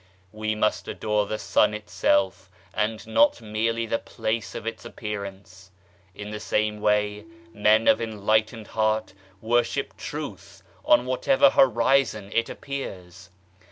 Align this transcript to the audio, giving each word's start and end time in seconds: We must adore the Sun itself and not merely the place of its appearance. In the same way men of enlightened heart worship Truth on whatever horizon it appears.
We 0.31 0.55
must 0.55 0.87
adore 0.87 1.27
the 1.27 1.37
Sun 1.37 1.75
itself 1.75 2.49
and 2.73 3.05
not 3.05 3.39
merely 3.39 3.85
the 3.85 3.99
place 3.99 4.55
of 4.55 4.65
its 4.65 4.83
appearance. 4.83 5.69
In 6.15 6.31
the 6.31 6.39
same 6.39 6.79
way 6.81 7.25
men 7.53 7.87
of 7.87 8.01
enlightened 8.01 8.65
heart 8.69 9.13
worship 9.41 9.95
Truth 9.97 10.63
on 10.83 11.05
whatever 11.05 11.51
horizon 11.51 12.31
it 12.33 12.49
appears. 12.49 13.29